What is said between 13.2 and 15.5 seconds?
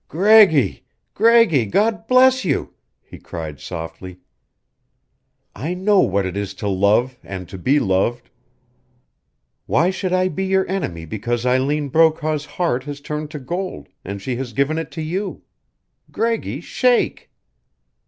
to gold, and she has given it to you?